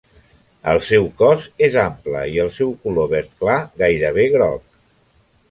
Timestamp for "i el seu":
2.37-2.73